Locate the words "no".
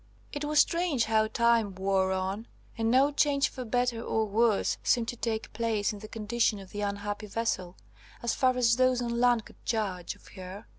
2.89-3.11